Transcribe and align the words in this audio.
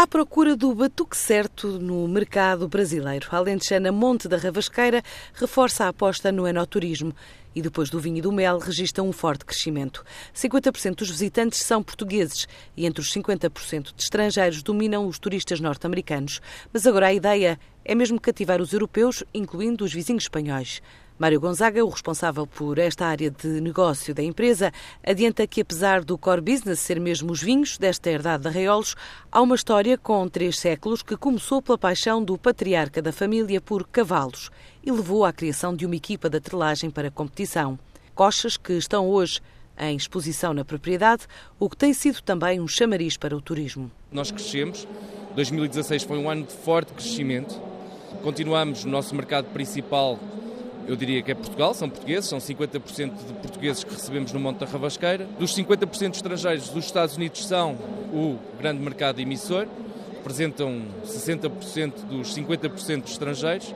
À 0.00 0.06
procura 0.06 0.56
do 0.56 0.72
batuque 0.72 1.16
certo 1.16 1.66
no 1.80 2.06
mercado 2.06 2.68
brasileiro, 2.68 3.26
a 3.32 3.36
Alentejana 3.36 3.90
Monte 3.90 4.28
da 4.28 4.36
Ravasqueira 4.36 5.02
reforça 5.34 5.86
a 5.86 5.88
aposta 5.88 6.30
no 6.30 6.46
enoturismo 6.46 7.12
e 7.52 7.60
depois 7.60 7.90
do 7.90 7.98
vinho 7.98 8.18
e 8.18 8.20
do 8.20 8.30
mel 8.30 8.60
registra 8.60 9.02
um 9.02 9.10
forte 9.10 9.44
crescimento. 9.44 10.04
50% 10.32 10.94
dos 10.94 11.10
visitantes 11.10 11.58
são 11.62 11.82
portugueses 11.82 12.46
e 12.76 12.86
entre 12.86 13.00
os 13.00 13.12
50% 13.12 13.92
de 13.92 14.00
estrangeiros 14.00 14.62
dominam 14.62 15.04
os 15.04 15.18
turistas 15.18 15.58
norte-americanos. 15.58 16.40
Mas 16.72 16.86
agora 16.86 17.08
a 17.08 17.12
ideia 17.12 17.58
é 17.84 17.92
mesmo 17.92 18.20
cativar 18.20 18.62
os 18.62 18.72
europeus, 18.72 19.24
incluindo 19.34 19.84
os 19.84 19.92
vizinhos 19.92 20.22
espanhóis. 20.22 20.80
Mário 21.18 21.40
Gonzaga, 21.40 21.84
o 21.84 21.88
responsável 21.88 22.46
por 22.46 22.78
esta 22.78 23.04
área 23.04 23.28
de 23.28 23.60
negócio 23.60 24.14
da 24.14 24.22
empresa, 24.22 24.72
adianta 25.04 25.44
que, 25.48 25.62
apesar 25.62 26.04
do 26.04 26.16
core 26.16 26.40
business 26.40 26.78
ser 26.78 27.00
mesmo 27.00 27.32
os 27.32 27.42
vinhos 27.42 27.76
desta 27.76 28.08
herdade 28.08 28.44
de 28.44 28.48
Arraiolos, 28.48 28.94
há 29.32 29.42
uma 29.42 29.56
história 29.56 29.98
com 29.98 30.28
três 30.28 30.60
séculos 30.60 31.02
que 31.02 31.16
começou 31.16 31.60
pela 31.60 31.76
paixão 31.76 32.22
do 32.22 32.38
patriarca 32.38 33.02
da 33.02 33.10
família 33.10 33.60
por 33.60 33.84
cavalos 33.88 34.48
e 34.80 34.92
levou 34.92 35.24
à 35.24 35.32
criação 35.32 35.74
de 35.74 35.84
uma 35.84 35.96
equipa 35.96 36.30
de 36.30 36.36
atrelagem 36.36 36.88
para 36.88 37.10
competição. 37.10 37.76
Cochas 38.14 38.56
que 38.56 38.74
estão 38.74 39.08
hoje 39.08 39.40
em 39.76 39.96
exposição 39.96 40.54
na 40.54 40.64
propriedade, 40.64 41.26
o 41.58 41.68
que 41.68 41.76
tem 41.76 41.92
sido 41.92 42.22
também 42.22 42.60
um 42.60 42.68
chamariz 42.68 43.16
para 43.16 43.36
o 43.36 43.40
turismo. 43.40 43.90
Nós 44.12 44.30
crescemos, 44.30 44.86
2016 45.34 46.04
foi 46.04 46.16
um 46.16 46.30
ano 46.30 46.44
de 46.44 46.52
forte 46.52 46.92
crescimento, 46.92 47.60
continuamos 48.22 48.84
no 48.84 48.92
nosso 48.92 49.16
mercado 49.16 49.46
principal 49.46 50.16
eu 50.88 50.96
diria 50.96 51.20
que 51.22 51.30
é 51.30 51.34
Portugal, 51.34 51.74
são 51.74 51.88
portugueses, 51.88 52.30
são 52.30 52.38
50% 52.38 53.12
de 53.12 53.32
portugueses 53.34 53.84
que 53.84 53.92
recebemos 53.92 54.32
no 54.32 54.40
Monte 54.40 54.60
da 54.60 54.66
Ravasqueira. 54.66 55.28
Dos 55.38 55.54
50% 55.54 56.14
estrangeiros, 56.14 56.74
os 56.74 56.86
Estados 56.86 57.14
Unidos 57.14 57.46
são 57.46 57.74
o 58.10 58.38
grande 58.58 58.82
mercado 58.82 59.20
emissor, 59.20 59.66
representam 60.14 60.80
60% 61.04 62.06
dos 62.08 62.34
50% 62.34 63.02
de 63.02 63.10
estrangeiros. 63.10 63.74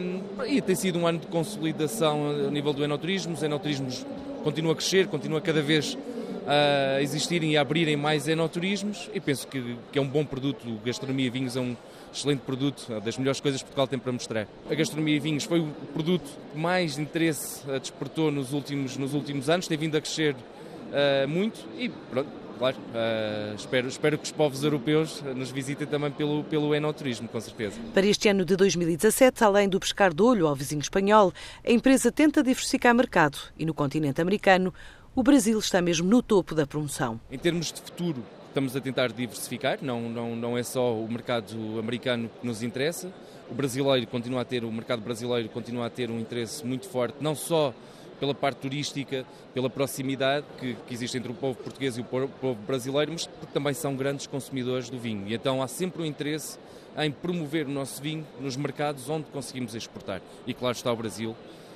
Um, 0.00 0.44
e 0.46 0.60
tem 0.60 0.76
sido 0.76 0.96
um 0.98 1.08
ano 1.08 1.18
de 1.18 1.26
consolidação 1.26 2.46
a 2.46 2.50
nível 2.50 2.72
do 2.72 2.84
enoturismo. 2.84 3.34
Os 3.34 3.42
enoturismos 3.42 4.06
continuam 4.44 4.72
a 4.72 4.76
crescer, 4.76 5.08
continuam 5.08 5.40
cada 5.40 5.60
vez 5.60 5.98
a 6.46 7.00
existirem 7.00 7.52
e 7.52 7.56
a 7.56 7.60
abrirem 7.60 7.96
mais 7.96 8.28
enoturismos 8.28 9.10
e 9.14 9.20
penso 9.20 9.46
que, 9.46 9.76
que 9.90 9.98
é 9.98 10.02
um 10.02 10.08
bom 10.08 10.24
produto. 10.24 10.80
Gastronomia 10.84 11.26
e 11.26 11.30
vinhos 11.30 11.56
é 11.56 11.60
um 11.60 11.76
excelente 12.12 12.40
produto, 12.40 12.86
é 12.90 13.00
das 13.00 13.16
melhores 13.16 13.40
coisas 13.40 13.62
que 13.62 13.66
Portugal 13.66 13.86
tem 13.86 13.98
para 13.98 14.12
mostrar. 14.12 14.46
A 14.70 14.74
gastronomia 14.74 15.16
e 15.16 15.20
vinhos 15.20 15.44
foi 15.44 15.60
o 15.60 15.68
produto 15.92 16.28
que 16.52 16.58
mais 16.58 16.98
interesse 16.98 17.64
despertou 17.80 18.30
nos 18.30 18.52
últimos, 18.52 18.96
nos 18.96 19.14
últimos 19.14 19.48
anos, 19.48 19.66
tem 19.66 19.78
vindo 19.78 19.96
a 19.96 20.00
crescer 20.00 20.34
uh, 20.34 21.28
muito 21.28 21.60
e 21.78 21.88
pronto, 21.88 22.28
claro, 22.58 22.76
uh, 22.76 23.54
espero, 23.54 23.88
espero 23.88 24.18
que 24.18 24.24
os 24.24 24.32
povos 24.32 24.62
europeus 24.62 25.22
nos 25.34 25.50
visitem 25.50 25.86
também 25.86 26.10
pelo, 26.10 26.44
pelo 26.44 26.74
enoturismo, 26.74 27.28
com 27.28 27.40
certeza. 27.40 27.76
Para 27.94 28.06
este 28.06 28.28
ano 28.28 28.44
de 28.44 28.56
2017, 28.56 29.42
além 29.42 29.68
do 29.68 29.80
pescar 29.80 30.12
de 30.12 30.22
olho 30.22 30.46
ao 30.46 30.54
vizinho 30.54 30.80
espanhol, 30.80 31.32
a 31.66 31.70
empresa 31.70 32.12
tenta 32.12 32.42
diversificar 32.42 32.94
mercado 32.94 33.38
e 33.58 33.64
no 33.64 33.72
continente 33.72 34.20
americano 34.20 34.72
o 35.14 35.22
Brasil 35.22 35.58
está 35.58 35.82
mesmo 35.82 36.08
no 36.08 36.22
topo 36.22 36.54
da 36.54 36.66
promoção. 36.66 37.20
Em 37.30 37.38
termos 37.38 37.70
de 37.70 37.80
futuro, 37.80 38.24
estamos 38.48 38.74
a 38.74 38.80
tentar 38.80 39.12
diversificar, 39.12 39.78
não, 39.82 40.08
não, 40.08 40.34
não 40.34 40.56
é 40.56 40.62
só 40.62 40.94
o 40.94 41.06
mercado 41.10 41.78
americano 41.78 42.30
que 42.40 42.46
nos 42.46 42.62
interessa. 42.62 43.12
O 43.50 43.54
brasileiro 43.54 44.06
continua 44.06 44.40
a 44.40 44.44
ter, 44.44 44.64
o 44.64 44.72
mercado 44.72 45.02
brasileiro 45.02 45.48
continua 45.50 45.86
a 45.86 45.90
ter 45.90 46.10
um 46.10 46.18
interesse 46.18 46.64
muito 46.64 46.88
forte, 46.88 47.16
não 47.20 47.34
só 47.34 47.74
pela 48.18 48.34
parte 48.34 48.58
turística, 48.58 49.26
pela 49.52 49.68
proximidade 49.68 50.46
que, 50.58 50.74
que, 50.86 50.94
existe 50.94 51.18
entre 51.18 51.30
o 51.30 51.34
povo 51.34 51.58
português 51.58 51.98
e 51.98 52.00
o 52.00 52.04
povo 52.04 52.54
brasileiro, 52.66 53.12
mas 53.12 53.26
porque 53.26 53.52
também 53.52 53.74
são 53.74 53.94
grandes 53.94 54.26
consumidores 54.26 54.88
do 54.88 54.98
vinho. 54.98 55.26
E 55.26 55.34
então 55.34 55.60
há 55.60 55.68
sempre 55.68 56.02
um 56.02 56.06
interesse 56.06 56.58
em 56.96 57.10
promover 57.10 57.66
o 57.66 57.70
nosso 57.70 58.00
vinho 58.00 58.24
nos 58.40 58.56
mercados 58.56 59.10
onde 59.10 59.26
conseguimos 59.26 59.74
exportar. 59.74 60.22
E 60.46 60.54
claro 60.54 60.74
está 60.74 60.90
o 60.92 60.96
Brasil. 60.96 61.30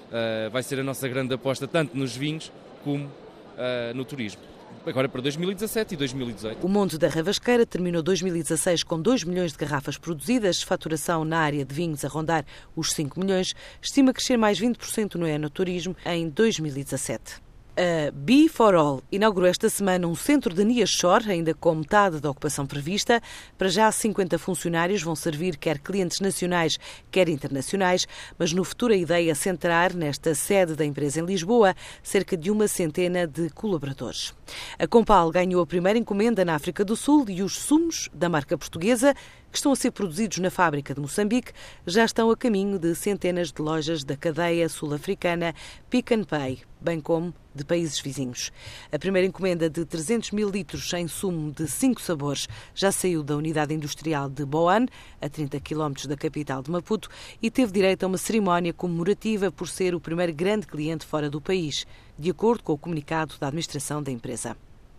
Uh, 0.06 0.48
vai 0.50 0.62
ser 0.62 0.78
a 0.78 0.84
nossa 0.84 1.08
grande 1.08 1.34
aposta, 1.34 1.66
tanto 1.66 1.96
nos 1.96 2.16
vinhos 2.16 2.52
como 2.84 3.10
uh, 3.56 3.94
no 3.94 4.04
turismo. 4.04 4.42
Agora 4.84 5.08
para 5.08 5.20
2017 5.20 5.94
e 5.94 5.96
2018. 5.96 6.64
O 6.64 6.68
Monte 6.68 6.96
da 6.96 7.08
Ravasqueira 7.08 7.66
terminou 7.66 8.02
2016 8.02 8.84
com 8.84 9.00
2 9.00 9.24
milhões 9.24 9.50
de 9.50 9.58
garrafas 9.58 9.98
produzidas, 9.98 10.62
faturação 10.62 11.24
na 11.24 11.38
área 11.38 11.64
de 11.64 11.74
vinhos 11.74 12.04
a 12.04 12.08
rondar 12.08 12.44
os 12.76 12.92
5 12.92 13.18
milhões, 13.18 13.52
estima 13.82 14.12
crescer 14.12 14.36
mais 14.36 14.60
20% 14.60 15.16
no 15.16 15.26
enoturismo 15.26 15.96
em 16.04 16.28
2017. 16.28 17.45
A 17.78 18.10
Be 18.10 18.48
for 18.48 18.74
All 18.74 19.02
inaugurou 19.12 19.46
esta 19.46 19.68
semana 19.68 20.06
um 20.06 20.14
centro 20.14 20.54
de 20.54 20.64
Niachor, 20.64 21.20
ainda 21.28 21.52
com 21.52 21.74
metade 21.74 22.20
da 22.20 22.30
ocupação 22.30 22.64
prevista. 22.64 23.20
Para 23.58 23.68
já, 23.68 23.92
50 23.92 24.38
funcionários 24.38 25.02
vão 25.02 25.14
servir 25.14 25.58
quer 25.58 25.78
clientes 25.78 26.20
nacionais, 26.20 26.78
quer 27.10 27.28
internacionais, 27.28 28.08
mas 28.38 28.54
no 28.54 28.64
futuro 28.64 28.94
a 28.94 28.96
ideia 28.96 29.30
é 29.30 29.34
centrar 29.34 29.92
nesta 29.92 30.34
sede 30.34 30.74
da 30.74 30.86
empresa 30.86 31.20
em 31.20 31.26
Lisboa 31.26 31.74
cerca 32.02 32.34
de 32.34 32.50
uma 32.50 32.66
centena 32.66 33.26
de 33.26 33.50
colaboradores. 33.50 34.34
A 34.78 34.86
Compal 34.86 35.30
ganhou 35.30 35.60
a 35.62 35.66
primeira 35.66 35.98
encomenda 35.98 36.46
na 36.46 36.54
África 36.54 36.82
do 36.82 36.96
Sul 36.96 37.26
e 37.28 37.42
os 37.42 37.58
sumos 37.58 38.08
da 38.14 38.30
marca 38.30 38.56
portuguesa 38.56 39.12
que 39.52 39.58
estão 39.58 39.70
a 39.70 39.76
ser 39.76 39.90
produzidos 39.90 40.38
na 40.38 40.50
fábrica 40.50 40.94
de 40.94 41.00
Moçambique 41.00 41.52
já 41.86 42.06
estão 42.06 42.30
a 42.30 42.36
caminho 42.36 42.78
de 42.78 42.94
centenas 42.94 43.52
de 43.52 43.60
lojas 43.60 44.02
da 44.02 44.16
cadeia 44.16 44.66
sul-africana 44.66 45.54
Pick 45.90 46.12
and 46.12 46.24
Pay, 46.24 46.60
bem 46.80 47.00
como 47.00 47.34
de 47.56 47.64
países 47.64 47.98
vizinhos. 47.98 48.52
A 48.92 48.98
primeira 48.98 49.26
encomenda 49.26 49.68
de 49.68 49.84
300 49.84 50.30
mil 50.30 50.48
litros 50.48 50.92
em 50.92 51.08
sumo 51.08 51.50
de 51.50 51.66
cinco 51.66 52.00
sabores 52.00 52.46
já 52.74 52.92
saiu 52.92 53.22
da 53.22 53.36
unidade 53.36 53.74
industrial 53.74 54.28
de 54.28 54.44
Boan, 54.44 54.86
a 55.20 55.28
30 55.28 55.58
quilómetros 55.60 56.06
da 56.06 56.16
capital 56.16 56.62
de 56.62 56.70
Maputo, 56.70 57.08
e 57.42 57.50
teve 57.50 57.72
direito 57.72 58.04
a 58.04 58.06
uma 58.06 58.18
cerimónia 58.18 58.72
comemorativa 58.72 59.50
por 59.50 59.68
ser 59.68 59.94
o 59.94 60.00
primeiro 60.00 60.32
grande 60.34 60.66
cliente 60.66 61.06
fora 61.06 61.30
do 61.30 61.40
país, 61.40 61.86
de 62.18 62.30
acordo 62.30 62.62
com 62.62 62.74
o 62.74 62.78
comunicado 62.78 63.34
da 63.40 63.48
administração 63.48 64.02
da 64.02 64.10
empresa. 64.12 64.56